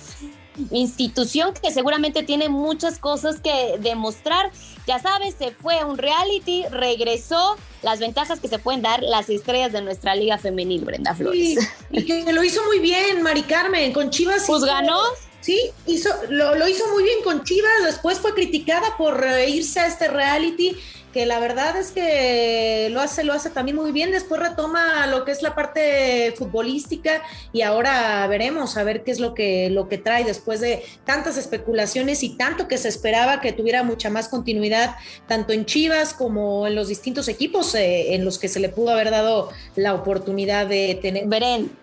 institución 0.71 1.53
que 1.61 1.71
seguramente 1.71 2.23
tiene 2.23 2.49
muchas 2.49 2.99
cosas 2.99 3.39
que 3.39 3.75
demostrar. 3.79 4.51
Ya 4.87 4.99
sabes, 4.99 5.35
se 5.37 5.51
fue 5.51 5.79
a 5.79 5.85
un 5.85 5.97
reality, 5.97 6.65
regresó, 6.69 7.57
las 7.81 7.99
ventajas 7.99 8.39
que 8.39 8.47
se 8.47 8.59
pueden 8.59 8.81
dar 8.81 9.01
las 9.03 9.29
estrellas 9.29 9.71
de 9.71 9.81
nuestra 9.81 10.15
liga 10.15 10.37
femenil, 10.37 10.85
Brenda 10.85 11.13
Flores. 11.15 11.57
y 11.91 12.05
que 12.05 12.31
lo 12.31 12.43
hizo 12.43 12.63
muy 12.65 12.79
bien, 12.79 13.21
Mari 13.21 13.43
Carmen, 13.43 13.93
con 13.93 14.09
Chivas. 14.09 14.43
Pues 14.47 14.63
ganó. 14.63 14.99
Sí, 15.41 15.59
hizo, 15.85 16.09
lo, 16.29 16.55
lo, 16.55 16.67
hizo 16.67 16.87
muy 16.93 17.03
bien 17.03 17.19
con 17.23 17.43
Chivas, 17.43 17.83
después 17.83 18.17
fue 18.19 18.33
criticada 18.33 18.97
por 18.97 19.23
irse 19.47 19.79
a 19.79 19.85
este 19.85 20.07
reality 20.07 20.75
que 21.15 21.25
la 21.25 21.39
verdad 21.39 21.77
es 21.77 21.91
que 21.91 22.89
lo 22.91 22.99
hace, 22.99 23.23
lo 23.23 23.31
hace 23.31 23.49
también 23.49 23.77
muy 23.77 23.93
bien. 23.93 24.11
Después 24.11 24.41
retoma 24.41 25.07
lo 25.07 25.23
que 25.23 25.31
es 25.31 25.41
la 25.41 25.55
parte 25.55 26.33
futbolística 26.37 27.21
y 27.53 27.61
ahora 27.61 28.27
veremos 28.27 28.75
a 28.75 28.83
ver 28.83 29.05
qué 29.05 29.11
es 29.11 29.21
lo 29.21 29.33
que, 29.33 29.69
lo 29.69 29.87
que 29.87 29.97
trae 29.97 30.25
después 30.25 30.59
de 30.59 30.83
tantas 31.05 31.37
especulaciones 31.37 32.21
y 32.21 32.35
tanto 32.35 32.67
que 32.67 32.77
se 32.77 32.89
esperaba 32.89 33.39
que 33.39 33.53
tuviera 33.53 33.81
mucha 33.81 34.09
más 34.09 34.27
continuidad, 34.27 34.97
tanto 35.25 35.53
en 35.53 35.63
Chivas 35.63 36.13
como 36.13 36.67
en 36.67 36.75
los 36.75 36.89
distintos 36.89 37.29
equipos 37.29 37.73
eh, 37.75 38.13
en 38.13 38.25
los 38.25 38.37
que 38.37 38.49
se 38.49 38.59
le 38.59 38.67
pudo 38.67 38.89
haber 38.89 39.09
dado 39.09 39.51
la 39.77 39.93
oportunidad 39.93 40.67
de 40.67 40.99
tener 41.01 41.29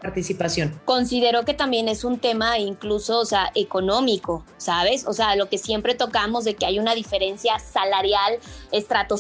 participación. 0.02 0.78
Considero 0.84 1.46
que 1.46 1.54
también 1.54 1.88
es 1.88 2.04
un 2.04 2.18
tema 2.18 2.58
incluso, 2.58 3.20
o 3.20 3.24
sea, 3.24 3.50
económico, 3.54 4.44
¿sabes? 4.58 5.06
O 5.06 5.14
sea, 5.14 5.36
lo 5.36 5.48
que 5.48 5.56
siempre 5.56 5.94
tocamos 5.94 6.44
de 6.44 6.52
que 6.52 6.66
hay 6.66 6.78
una 6.78 6.94
diferencia 6.94 7.58
salarial 7.58 8.34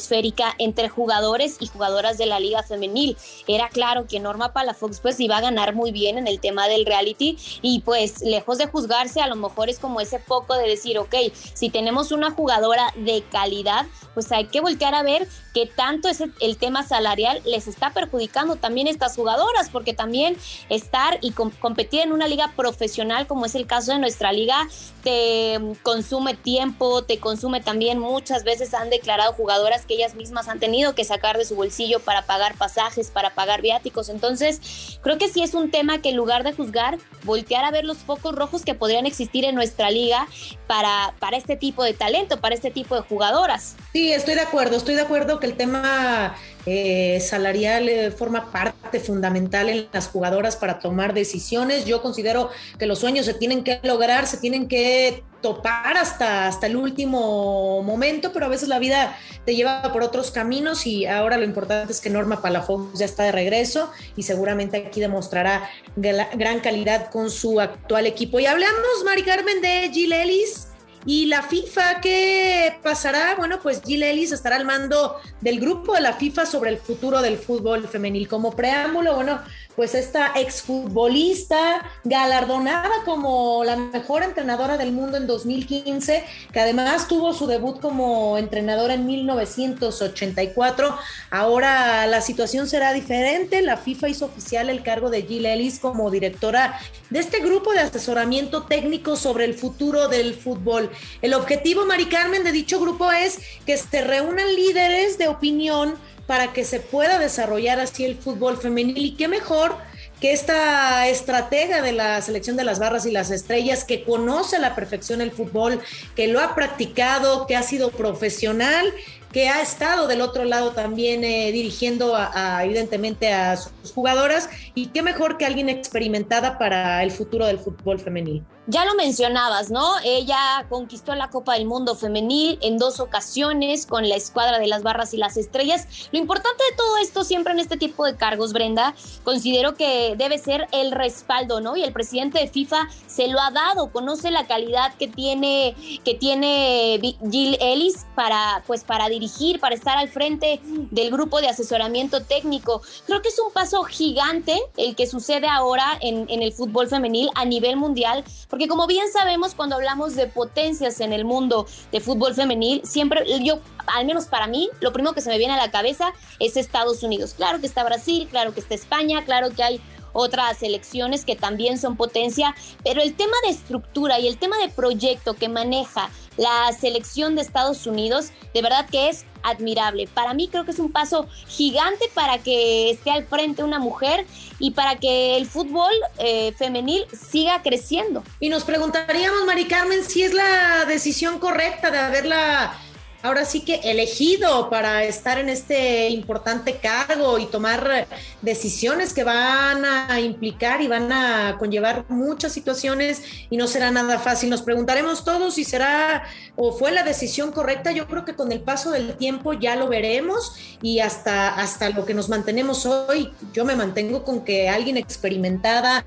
estratosférica 0.02 0.54
entre 0.58 0.88
jugadores 0.88 1.56
y 1.60 1.66
jugadoras 1.66 2.18
de 2.18 2.26
la 2.26 2.40
liga 2.40 2.62
femenil. 2.62 3.16
Era 3.46 3.68
claro 3.68 4.06
que 4.06 4.20
Norma 4.20 4.52
Palafox 4.52 5.00
pues 5.00 5.20
iba 5.20 5.36
a 5.36 5.40
ganar 5.40 5.74
muy 5.74 5.92
bien 5.92 6.18
en 6.18 6.26
el 6.26 6.40
tema 6.40 6.68
del 6.68 6.86
reality 6.86 7.38
y 7.62 7.80
pues 7.80 8.22
lejos 8.22 8.58
de 8.58 8.66
juzgarse 8.66 9.20
a 9.20 9.26
lo 9.26 9.36
mejor 9.36 9.68
es 9.68 9.78
como 9.78 10.00
ese 10.00 10.18
foco 10.18 10.54
de 10.56 10.68
decir, 10.68 10.98
ok, 10.98 11.14
si 11.54 11.70
tenemos 11.70 12.12
una 12.12 12.30
jugadora 12.30 12.92
de 12.96 13.22
calidad, 13.30 13.86
pues 14.14 14.30
hay 14.32 14.46
que 14.46 14.60
voltear 14.60 14.94
a 14.94 15.02
ver 15.02 15.26
que 15.54 15.66
tanto 15.66 16.08
es 16.08 16.22
el 16.40 16.56
tema 16.56 16.82
salarial 16.82 17.40
les 17.44 17.68
está 17.68 17.90
perjudicando 17.90 18.56
también 18.56 18.86
estas 18.86 19.16
jugadoras, 19.16 19.68
porque 19.70 19.92
también 19.94 20.36
estar 20.68 21.18
y 21.20 21.32
competir 21.32 22.00
en 22.00 22.12
una 22.12 22.26
liga 22.26 22.52
profesional 22.56 23.26
como 23.26 23.46
es 23.46 23.54
el 23.54 23.66
caso 23.66 23.92
de 23.92 23.98
nuestra 23.98 24.32
liga, 24.32 24.68
te 25.02 25.58
consume 25.82 26.34
tiempo, 26.34 27.02
te 27.04 27.18
consume 27.18 27.60
también 27.60 27.98
muchas 27.98 28.44
veces 28.44 28.74
han 28.74 28.90
declarado 28.90 29.32
jugadoras 29.32 29.84
que 29.86 29.91
ellas 29.92 30.14
mismas 30.14 30.48
han 30.48 30.58
tenido 30.58 30.94
que 30.94 31.04
sacar 31.04 31.38
de 31.38 31.44
su 31.44 31.54
bolsillo 31.54 32.00
para 32.00 32.22
pagar 32.22 32.56
pasajes, 32.56 33.10
para 33.10 33.34
pagar 33.34 33.62
viáticos. 33.62 34.08
Entonces, 34.08 34.98
creo 35.02 35.18
que 35.18 35.28
sí 35.28 35.42
es 35.42 35.54
un 35.54 35.70
tema 35.70 36.00
que 36.00 36.10
en 36.10 36.16
lugar 36.16 36.44
de 36.44 36.52
juzgar, 36.52 36.98
voltear 37.24 37.64
a 37.64 37.70
ver 37.70 37.84
los 37.84 37.98
focos 37.98 38.34
rojos 38.34 38.64
que 38.64 38.74
podrían 38.74 39.06
existir 39.06 39.44
en 39.44 39.54
nuestra 39.54 39.90
liga 39.90 40.26
para, 40.66 41.14
para 41.18 41.36
este 41.36 41.56
tipo 41.56 41.84
de 41.84 41.94
talento, 41.94 42.40
para 42.40 42.54
este 42.54 42.70
tipo 42.70 42.94
de 42.94 43.02
jugadoras. 43.02 43.76
Sí, 43.92 44.12
estoy 44.12 44.34
de 44.34 44.40
acuerdo, 44.40 44.76
estoy 44.76 44.94
de 44.94 45.02
acuerdo 45.02 45.38
que 45.40 45.46
el 45.46 45.56
tema 45.56 46.34
eh, 46.64 47.18
salarial 47.20 47.88
eh, 47.88 48.10
forma 48.10 48.52
parte 48.52 49.00
fundamental 49.00 49.68
en 49.68 49.88
las 49.92 50.08
jugadoras 50.08 50.56
para 50.56 50.78
tomar 50.78 51.12
decisiones. 51.12 51.86
Yo 51.86 52.02
considero 52.02 52.50
que 52.78 52.86
los 52.86 53.00
sueños 53.00 53.26
se 53.26 53.34
tienen 53.34 53.64
que 53.64 53.80
lograr, 53.82 54.26
se 54.26 54.36
tienen 54.36 54.68
que 54.68 55.24
topar 55.40 55.96
hasta, 55.96 56.46
hasta 56.46 56.68
el 56.68 56.76
último 56.76 57.82
momento, 57.82 58.32
pero 58.32 58.46
a 58.46 58.48
veces 58.48 58.68
la 58.68 58.78
vida 58.78 59.18
te 59.44 59.56
lleva 59.56 59.82
por 59.92 60.02
otros 60.02 60.30
caminos 60.30 60.86
y 60.86 61.04
ahora 61.06 61.36
lo 61.36 61.44
importante 61.44 61.92
es 61.92 62.00
que 62.00 62.10
Norma 62.10 62.40
Palafox 62.40 62.96
ya 62.96 63.06
está 63.06 63.24
de 63.24 63.32
regreso 63.32 63.90
y 64.16 64.22
seguramente 64.22 64.76
aquí 64.86 65.00
demostrará 65.00 65.68
gran 65.96 66.60
calidad 66.60 67.10
con 67.10 67.28
su 67.28 67.60
actual 67.60 68.06
equipo. 68.06 68.38
Y 68.38 68.46
hablamos, 68.46 69.02
Mari 69.04 69.24
Carmen, 69.24 69.60
de 69.60 69.90
Jill 69.92 70.12
Ellis 70.12 70.71
y 71.04 71.26
la 71.26 71.42
FIFA, 71.42 72.00
¿qué 72.00 72.78
pasará? 72.82 73.34
Bueno, 73.36 73.58
pues 73.60 73.82
Jill 73.84 74.04
Ellis 74.04 74.30
estará 74.30 74.56
al 74.56 74.64
mando 74.64 75.16
del 75.40 75.58
grupo 75.58 75.94
de 75.94 76.00
la 76.00 76.12
FIFA 76.12 76.46
sobre 76.46 76.70
el 76.70 76.78
futuro 76.78 77.20
del 77.20 77.38
fútbol 77.38 77.88
femenil. 77.88 78.28
Como 78.28 78.54
preámbulo, 78.54 79.14
bueno, 79.16 79.40
pues 79.76 79.94
esta 79.94 80.32
exfutbolista 80.36 81.82
galardonada 82.04 82.90
como 83.04 83.64
la 83.64 83.76
mejor 83.76 84.22
entrenadora 84.22 84.76
del 84.76 84.92
mundo 84.92 85.16
en 85.16 85.26
2015, 85.26 86.24
que 86.52 86.60
además 86.60 87.08
tuvo 87.08 87.32
su 87.32 87.46
debut 87.46 87.80
como 87.80 88.36
entrenadora 88.38 88.94
en 88.94 89.06
1984. 89.06 90.96
Ahora 91.30 92.06
la 92.06 92.20
situación 92.20 92.68
será 92.68 92.92
diferente. 92.92 93.62
La 93.62 93.76
FIFA 93.76 94.08
hizo 94.08 94.26
oficial 94.26 94.68
el 94.68 94.82
cargo 94.82 95.10
de 95.10 95.22
Jill 95.22 95.46
Ellis 95.46 95.78
como 95.78 96.10
directora 96.10 96.78
de 97.10 97.18
este 97.18 97.40
grupo 97.40 97.72
de 97.72 97.80
asesoramiento 97.80 98.64
técnico 98.64 99.16
sobre 99.16 99.44
el 99.44 99.54
futuro 99.54 100.08
del 100.08 100.34
fútbol. 100.34 100.90
El 101.22 101.34
objetivo, 101.34 101.86
Mari 101.86 102.06
Carmen, 102.06 102.44
de 102.44 102.52
dicho 102.52 102.80
grupo 102.80 103.10
es 103.10 103.38
que 103.66 103.76
se 103.76 104.02
reúnan 104.02 104.54
líderes 104.54 105.18
de 105.18 105.28
opinión 105.28 105.94
para 106.32 106.54
que 106.54 106.64
se 106.64 106.80
pueda 106.80 107.18
desarrollar 107.18 107.78
así 107.78 108.06
el 108.06 108.16
fútbol 108.16 108.56
femenil. 108.56 108.96
Y 108.96 109.16
qué 109.16 109.28
mejor 109.28 109.76
que 110.18 110.32
esta 110.32 111.06
estratega 111.06 111.82
de 111.82 111.92
la 111.92 112.22
selección 112.22 112.56
de 112.56 112.64
las 112.64 112.78
barras 112.78 113.04
y 113.04 113.10
las 113.10 113.30
estrellas, 113.30 113.84
que 113.84 114.02
conoce 114.02 114.56
a 114.56 114.58
la 114.58 114.74
perfección 114.74 115.20
el 115.20 115.30
fútbol, 115.30 115.78
que 116.16 116.28
lo 116.28 116.40
ha 116.40 116.54
practicado, 116.54 117.46
que 117.46 117.54
ha 117.54 117.62
sido 117.62 117.90
profesional, 117.90 118.94
que 119.30 119.50
ha 119.50 119.60
estado 119.60 120.08
del 120.08 120.22
otro 120.22 120.46
lado 120.46 120.70
también 120.70 121.22
eh, 121.22 121.52
dirigiendo 121.52 122.16
evidentemente 122.62 123.30
a 123.30 123.58
sus 123.58 123.92
jugadoras, 123.92 124.48
y 124.74 124.86
qué 124.86 125.02
mejor 125.02 125.36
que 125.36 125.44
alguien 125.44 125.68
experimentada 125.68 126.56
para 126.56 127.02
el 127.02 127.10
futuro 127.10 127.44
del 127.44 127.58
fútbol 127.58 128.00
femenil. 128.00 128.42
Ya 128.68 128.84
lo 128.84 128.94
mencionabas, 128.94 129.70
¿no? 129.70 129.98
Ella 130.04 130.66
conquistó 130.68 131.16
la 131.16 131.30
Copa 131.30 131.54
del 131.54 131.66
Mundo 131.66 131.96
femenil 131.96 132.60
en 132.62 132.78
dos 132.78 133.00
ocasiones 133.00 133.86
con 133.86 134.08
la 134.08 134.14
escuadra 134.14 134.60
de 134.60 134.68
las 134.68 134.84
barras 134.84 135.12
y 135.14 135.16
las 135.16 135.36
estrellas. 135.36 135.88
Lo 136.12 136.20
importante 136.20 136.62
de 136.70 136.76
todo 136.76 136.96
esto 136.98 137.24
siempre 137.24 137.52
en 137.54 137.58
este 137.58 137.76
tipo 137.76 138.04
de 138.04 138.14
cargos, 138.14 138.52
Brenda, 138.52 138.94
considero 139.24 139.74
que 139.74 140.14
debe 140.16 140.38
ser 140.38 140.68
el 140.70 140.92
respaldo, 140.92 141.60
¿no? 141.60 141.76
Y 141.76 141.82
el 141.82 141.92
presidente 141.92 142.38
de 142.38 142.46
FIFA 142.46 142.88
se 143.08 143.26
lo 143.26 143.40
ha 143.40 143.50
dado, 143.50 143.90
conoce 143.90 144.30
la 144.30 144.46
calidad 144.46 144.94
que 144.94 145.08
tiene 145.08 145.74
que 146.04 146.14
tiene 146.14 147.00
Jill 147.30 147.58
Ellis 147.60 148.06
para 148.14 148.62
pues 148.68 148.84
para 148.84 149.08
dirigir, 149.08 149.58
para 149.58 149.74
estar 149.74 149.98
al 149.98 150.08
frente 150.08 150.60
del 150.62 151.10
grupo 151.10 151.40
de 151.40 151.48
asesoramiento 151.48 152.22
técnico. 152.22 152.80
Creo 153.06 153.22
que 153.22 153.28
es 153.28 153.40
un 153.40 153.52
paso 153.52 153.82
gigante 153.82 154.56
el 154.76 154.94
que 154.94 155.08
sucede 155.08 155.48
ahora 155.48 155.98
en, 156.00 156.26
en 156.28 156.42
el 156.42 156.52
fútbol 156.52 156.86
femenil 156.86 157.28
a 157.34 157.44
nivel 157.44 157.76
mundial 157.76 158.24
porque 158.52 158.68
como 158.68 158.86
bien 158.86 159.10
sabemos, 159.10 159.54
cuando 159.54 159.76
hablamos 159.76 160.14
de 160.14 160.26
potencias 160.26 161.00
en 161.00 161.14
el 161.14 161.24
mundo 161.24 161.66
de 161.90 162.00
fútbol 162.00 162.34
femenil, 162.34 162.82
siempre 162.84 163.24
yo, 163.42 163.60
al 163.86 164.04
menos 164.04 164.26
para 164.26 164.46
mí, 164.46 164.68
lo 164.80 164.92
primero 164.92 165.14
que 165.14 165.22
se 165.22 165.30
me 165.30 165.38
viene 165.38 165.54
a 165.54 165.56
la 165.56 165.70
cabeza 165.70 166.12
es 166.38 166.58
Estados 166.58 167.02
Unidos. 167.02 167.32
Claro 167.32 167.60
que 167.60 167.66
está 167.66 167.82
Brasil, 167.82 168.28
claro 168.30 168.52
que 168.52 168.60
está 168.60 168.74
España, 168.74 169.24
claro 169.24 169.48
que 169.56 169.62
hay 169.62 169.80
otras 170.12 170.58
selecciones 170.58 171.24
que 171.24 171.34
también 171.34 171.78
son 171.78 171.96
potencia, 171.96 172.54
pero 172.84 173.00
el 173.00 173.14
tema 173.14 173.32
de 173.44 173.52
estructura 173.52 174.18
y 174.18 174.28
el 174.28 174.36
tema 174.36 174.58
de 174.58 174.68
proyecto 174.68 175.32
que 175.32 175.48
maneja 175.48 176.10
la 176.36 176.72
selección 176.72 177.34
de 177.34 177.42
Estados 177.42 177.86
Unidos, 177.86 178.30
de 178.54 178.62
verdad 178.62 178.88
que 178.90 179.08
es 179.08 179.24
admirable. 179.42 180.08
Para 180.12 180.34
mí 180.34 180.48
creo 180.48 180.64
que 180.64 180.70
es 180.70 180.78
un 180.78 180.92
paso 180.92 181.26
gigante 181.46 182.04
para 182.14 182.38
que 182.38 182.90
esté 182.90 183.10
al 183.10 183.24
frente 183.24 183.62
una 183.62 183.78
mujer 183.78 184.26
y 184.58 184.72
para 184.72 184.96
que 184.96 185.36
el 185.36 185.46
fútbol 185.46 185.92
eh, 186.18 186.52
femenil 186.56 187.04
siga 187.12 187.62
creciendo. 187.62 188.22
Y 188.40 188.48
nos 188.48 188.64
preguntaríamos, 188.64 189.44
Mari 189.44 189.66
Carmen, 189.66 190.04
si 190.04 190.22
es 190.22 190.32
la 190.32 190.84
decisión 190.86 191.38
correcta 191.38 191.90
de 191.90 191.98
haberla 191.98 192.78
ahora 193.22 193.44
sí 193.44 193.60
que 193.60 193.76
elegido 193.84 194.68
para 194.68 195.04
estar 195.04 195.38
en 195.38 195.48
este 195.48 196.08
importante 196.08 196.76
cargo 196.76 197.38
y 197.38 197.46
tomar 197.46 198.06
decisiones 198.40 199.12
que 199.12 199.24
van 199.24 199.84
a 199.84 200.20
implicar 200.20 200.82
y 200.82 200.88
van 200.88 201.12
a 201.12 201.56
conllevar 201.58 202.04
muchas 202.08 202.52
situaciones 202.52 203.22
y 203.50 203.56
no 203.56 203.66
será 203.66 203.90
nada 203.90 204.18
fácil. 204.18 204.50
Nos 204.50 204.62
preguntaremos 204.62 205.24
todos 205.24 205.54
si 205.54 205.64
será 205.64 206.24
o 206.56 206.72
fue 206.72 206.92
la 206.92 207.02
decisión 207.02 207.52
correcta. 207.52 207.92
Yo 207.92 208.06
creo 208.06 208.24
que 208.24 208.34
con 208.34 208.52
el 208.52 208.60
paso 208.60 208.90
del 208.90 209.16
tiempo 209.16 209.52
ya 209.52 209.76
lo 209.76 209.88
veremos 209.88 210.54
y 210.82 210.98
hasta, 211.00 211.54
hasta 211.54 211.90
lo 211.90 212.04
que 212.04 212.14
nos 212.14 212.28
mantenemos 212.28 212.86
hoy, 212.86 213.32
yo 213.52 213.64
me 213.64 213.76
mantengo 213.76 214.24
con 214.24 214.44
que 214.44 214.68
alguien 214.68 214.96
experimentada, 214.96 216.04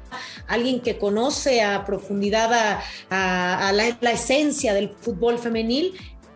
alguien 0.48 0.82
que 0.82 0.98
conoce 0.98 1.62
a 1.62 1.86
profundidad 1.86 2.80
a, 3.10 3.72
la, 3.72 3.98
la 4.02 4.12
esencia 4.12 4.74
del 4.74 4.90
fútbol 4.90 5.40
femenil, 5.40 5.94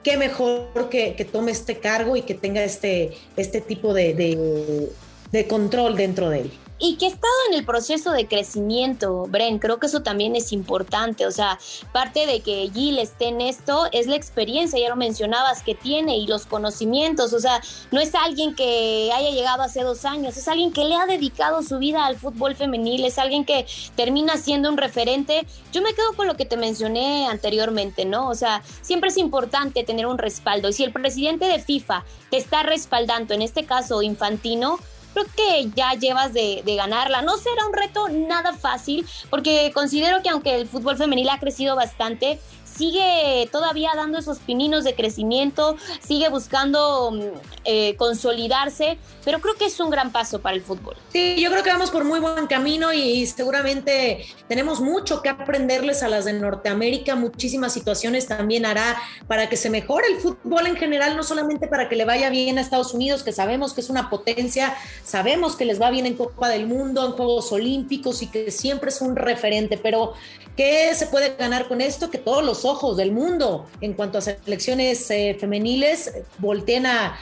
qué 0.10 0.18
mejor 0.18 0.90
que, 0.90 1.28
tome 1.32 1.52
este 1.52 1.78
cargo 1.78 2.16
y 2.16 2.24
que 2.24 2.34
tenga 2.34 2.64
este, 2.64 3.12
este 3.38 3.62
tipo 3.62 3.94
de, 3.94 4.90
de 5.32 5.48
control 5.48 5.96
dentro 5.96 6.32
de 6.32 6.42
él. 6.42 6.52
Y 6.80 6.96
que 6.96 7.06
ha 7.06 7.10
estado 7.10 7.34
en 7.50 7.56
el 7.56 7.66
proceso 7.66 8.12
de 8.12 8.28
crecimiento, 8.28 9.26
Bren, 9.28 9.60
creo 9.60 9.80
que 9.80 9.88
eso 9.88 10.02
también 10.02 10.36
es 10.36 10.54
importante, 10.54 11.28
o 11.28 11.32
sea, 11.32 11.60
parte 11.92 12.26
de 12.26 12.40
que 12.40 12.70
Gil 12.74 13.00
esté 13.00 13.28
en 13.28 13.42
esto 13.42 13.88
es 13.92 14.08
la 14.08 14.16
experiencia, 14.16 14.80
ya 14.80 14.90
lo 14.90 14.96
mencionabas, 14.96 15.62
que 15.62 15.76
tiene 15.76 16.18
y 16.18 16.28
los 16.28 16.46
conocimientos, 16.46 17.34
o 17.34 17.40
sea, 17.40 17.62
no 17.92 18.00
es 18.00 18.16
alguien 18.16 18.56
que 18.56 19.12
haya 19.14 19.30
llegado 19.32 19.64
hace 19.64 19.84
dos 19.84 20.06
años, 20.06 20.38
es 20.38 20.48
alguien 20.48 20.72
que 20.72 20.86
le 20.86 20.96
ha 20.96 21.06
dedicado 21.06 21.62
su 21.64 21.78
vida 21.80 22.06
al 22.06 22.18
fútbol 22.18 22.56
femenil, 22.56 23.04
es 23.04 23.18
alguien 23.18 23.46
que 23.46 23.66
termina 23.96 24.38
siendo 24.38 24.70
un 24.70 24.78
referente. 24.78 25.46
Yo 25.72 25.82
me 25.82 25.94
quedo 25.94 26.14
con 26.16 26.28
lo 26.28 26.36
que 26.36 26.46
te 26.46 26.58
mencioné 26.58 27.28
anteriormente, 27.28 28.06
¿no? 28.06 28.30
O 28.30 28.36
sea, 28.36 28.64
siempre 28.82 29.10
es 29.10 29.18
importante 29.18 29.84
tener 29.84 30.06
un 30.06 30.18
respaldo 30.18 30.70
y 30.70 30.74
si 30.74 30.84
el 30.84 30.94
presidente 30.94 31.46
de 31.46 31.60
FIFA 31.60 32.06
te 32.30 32.38
está 32.38 32.64
respaldando, 32.64 33.34
en 33.34 33.42
este 33.42 33.66
caso 33.66 34.02
Infantino, 34.02 34.80
creo 35.14 35.26
que 35.36 35.70
ya 35.76 35.94
llevas 35.94 36.34
de, 36.34 36.64
ganarla. 36.66 37.22
No 37.22 37.38
será 37.38 37.66
un 37.66 37.74
reto 37.74 38.10
nada 38.10 38.54
fácil, 38.54 39.06
porque 39.30 39.72
considero 39.74 40.22
que 40.22 40.30
aunque 40.30 40.56
el 40.56 40.68
fútbol 40.68 40.98
femenil 40.98 41.30
ha 41.30 41.40
crecido 41.40 41.76
bastante, 41.76 42.40
sigue 42.80 43.50
todavía 43.52 43.92
dando 43.94 44.18
esos 44.18 44.40
pininos 44.40 44.86
de 44.86 44.96
crecimiento, 44.96 45.76
sigue 46.00 46.30
buscando 46.30 47.12
mm, 47.12 47.22
eh, 47.66 47.96
consolidarse, 47.98 48.98
pero 49.26 49.42
creo 49.42 49.56
que 49.56 49.66
es 49.66 49.78
un 49.82 49.90
gran 49.90 50.14
paso 50.14 50.40
para 50.40 50.56
el 50.56 50.62
fútbol. 50.62 50.96
Sí, 51.12 51.36
yo 51.42 51.52
creo 51.52 51.62
que 51.62 51.72
vamos 51.72 51.92
por 51.92 52.06
muy 52.06 52.22
buen 52.22 52.48
camino 52.48 52.94
y 52.94 53.26
seguramente 53.26 54.26
tenemos 54.48 54.80
mucho 54.80 55.22
que 55.22 55.28
aprenderles 55.28 56.04
a 56.04 56.08
las 56.08 56.24
de 56.24 56.32
Norteamérica, 56.32 57.16
muchísimas 57.16 57.74
situaciones 57.74 58.28
también 58.28 58.66
hará 58.66 58.98
para 59.28 59.50
que 59.50 59.58
se 59.58 59.70
mejore 59.70 60.08
el 60.08 60.18
fútbol 60.22 60.66
en 60.68 60.78
general, 60.78 61.18
no 61.18 61.24
solamente 61.24 61.68
para 61.68 61.90
que 61.90 61.98
le 61.98 62.06
vaya 62.06 62.30
bien 62.30 62.58
a 62.58 62.62
Estados 62.62 62.94
Unidos, 62.94 63.24
que 63.24 63.34
sabemos 63.34 63.74
que 63.74 63.82
es 63.82 63.90
una 63.90 64.10
potencia, 64.10 64.74
sabemos 65.04 65.58
que 65.58 65.66
les 65.66 65.82
va 65.82 65.92
bien 65.92 66.06
en 66.06 66.16
Copa 66.16 66.48
del 66.48 66.66
Mundo, 66.66 67.06
en 67.06 67.12
Juegos 67.12 67.52
Olímpicos 67.52 68.22
y 68.22 68.28
que 68.28 68.52
siempre 68.52 68.90
es 68.90 69.02
un 69.02 69.18
referente, 69.18 69.78
pero 69.78 70.14
¿qué 70.56 70.94
se 70.96 71.08
puede 71.08 71.36
ganar 71.36 71.68
con 71.68 71.82
esto? 71.82 72.10
Que 72.10 72.18
todos 72.18 72.44
los 72.44 72.66
ojos 72.66 72.98
del 72.98 73.12
mundo 73.12 73.68
en 73.82 73.94
cuanto 73.94 74.18
a 74.18 74.22
selecciones 74.22 75.10
eh, 75.12 75.38
femeniles 75.40 76.12
volteen 76.38 76.86
a, 76.86 77.18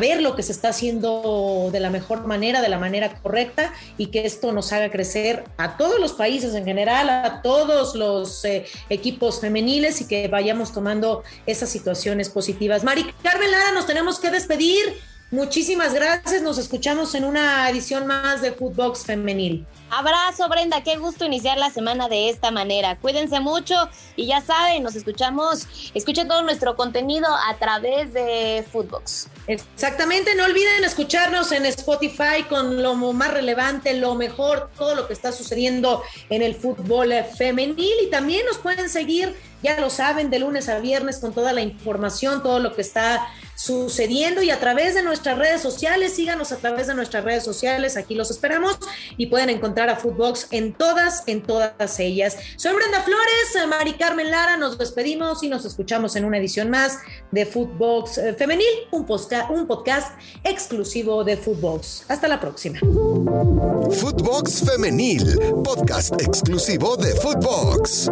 ver 0.00 0.22
lo 0.22 0.34
que 0.34 0.42
se 0.42 0.52
está 0.52 0.68
haciendo 0.68 1.68
de 1.70 1.80
la 1.80 1.90
mejor 1.90 2.26
manera, 2.26 2.62
de 2.62 2.70
la 2.70 2.78
manera 2.78 3.20
correcta 3.22 3.72
y 3.98 4.06
que 4.06 4.24
esto 4.24 4.52
nos 4.52 4.72
haga 4.72 4.90
crecer 4.90 5.44
a 5.58 5.76
todos 5.76 6.00
los 6.00 6.14
países 6.14 6.54
en 6.54 6.64
general, 6.64 7.10
a 7.10 7.42
todos 7.42 7.94
los 7.94 8.44
eh, 8.46 8.64
equipos 8.88 9.40
femeniles 9.40 10.00
y 10.00 10.08
que 10.08 10.28
vayamos 10.28 10.72
tomando 10.72 11.22
esas 11.44 11.68
situaciones 11.68 12.30
positivas. 12.30 12.82
Mari 12.82 13.12
Carmen 13.22 13.50
Lara, 13.50 13.72
nos 13.72 13.86
tenemos 13.86 14.18
que 14.18 14.30
despedir. 14.30 14.96
Muchísimas 15.32 15.92
gracias. 15.92 16.40
Nos 16.40 16.56
escuchamos 16.56 17.14
en 17.16 17.24
una 17.24 17.68
edición 17.68 18.06
más 18.06 18.42
de 18.42 18.52
Footbox 18.52 19.04
Femenil. 19.04 19.66
Abrazo, 19.90 20.48
Brenda. 20.48 20.84
Qué 20.84 20.96
gusto 20.98 21.24
iniciar 21.24 21.58
la 21.58 21.70
semana 21.70 22.08
de 22.08 22.28
esta 22.28 22.52
manera. 22.52 22.96
Cuídense 22.96 23.40
mucho 23.40 23.74
y 24.14 24.26
ya 24.26 24.40
saben, 24.40 24.84
nos 24.84 24.94
escuchamos. 24.94 25.66
Escuchen 25.94 26.28
todo 26.28 26.42
nuestro 26.42 26.76
contenido 26.76 27.26
a 27.26 27.56
través 27.58 28.12
de 28.12 28.64
Footbox. 28.70 29.28
Exactamente. 29.48 30.36
No 30.36 30.44
olviden 30.44 30.84
escucharnos 30.84 31.50
en 31.50 31.66
Spotify 31.66 32.44
con 32.48 32.80
lo 32.80 32.94
más 32.94 33.32
relevante, 33.32 33.94
lo 33.94 34.14
mejor, 34.14 34.70
todo 34.78 34.94
lo 34.94 35.08
que 35.08 35.12
está 35.12 35.32
sucediendo 35.32 36.04
en 36.30 36.42
el 36.42 36.54
fútbol 36.54 37.12
femenil. 37.36 37.94
Y 38.04 38.10
también 38.10 38.46
nos 38.46 38.58
pueden 38.58 38.88
seguir, 38.88 39.34
ya 39.60 39.80
lo 39.80 39.90
saben, 39.90 40.30
de 40.30 40.38
lunes 40.38 40.68
a 40.68 40.78
viernes 40.78 41.18
con 41.18 41.32
toda 41.32 41.52
la 41.52 41.62
información, 41.62 42.44
todo 42.44 42.60
lo 42.60 42.74
que 42.74 42.82
está 42.82 43.28
sucediendo 43.56 44.42
y 44.42 44.50
a 44.50 44.60
través 44.60 44.94
de 44.94 45.02
nuestras 45.02 45.38
redes 45.38 45.60
sociales, 45.60 46.14
síganos 46.14 46.52
a 46.52 46.56
través 46.56 46.86
de 46.86 46.94
nuestras 46.94 47.24
redes 47.24 47.42
sociales, 47.42 47.96
aquí 47.96 48.14
los 48.14 48.30
esperamos 48.30 48.78
y 49.16 49.26
pueden 49.26 49.50
encontrar 49.50 49.88
a 49.88 49.96
Footbox 49.96 50.48
en 50.50 50.74
todas, 50.74 51.24
en 51.26 51.42
todas 51.42 51.98
ellas. 51.98 52.36
Soy 52.56 52.74
Brenda 52.74 53.02
Flores, 53.02 53.68
Mari 53.68 53.94
Carmen 53.94 54.30
Lara, 54.30 54.56
nos 54.56 54.78
despedimos 54.78 55.42
y 55.42 55.48
nos 55.48 55.64
escuchamos 55.64 56.14
en 56.16 56.24
una 56.24 56.38
edición 56.38 56.70
más 56.70 56.98
de 57.32 57.46
Footbox 57.46 58.18
eh, 58.18 58.34
Femenil, 58.34 58.66
un, 58.92 59.06
podcast, 59.06 59.50
un 59.50 59.66
podcast 59.66 60.12
exclusivo 60.44 61.24
de 61.24 61.36
Footbox. 61.36 62.04
Hasta 62.08 62.28
la 62.28 62.38
próxima. 62.38 62.78
Footbox 62.78 64.64
Femenil, 64.70 65.38
podcast 65.64 66.20
exclusivo 66.20 66.96
de 66.96 67.14
Footbox. 67.14 68.10